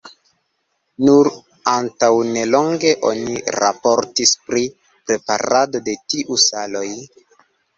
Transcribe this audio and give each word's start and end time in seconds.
Nur 1.09 1.27
antaŭnelonge 1.73 2.93
oni 3.11 3.37
raportis 3.59 4.33
pri 4.49 4.65
preparado 5.11 5.83
de 5.91 5.97
tiu 6.15 6.41
saloj. 6.47 6.87